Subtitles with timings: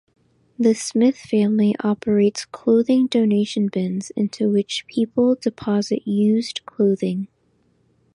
[0.57, 7.27] The Smith Family operates clothing donation bins, into which people deposit used clothing.